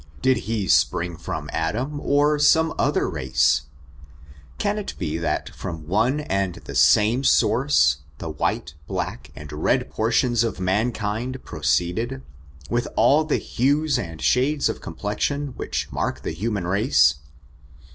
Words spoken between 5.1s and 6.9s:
that from one and the